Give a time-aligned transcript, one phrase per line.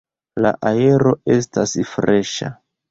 [0.45, 2.55] La aero estas freŝa.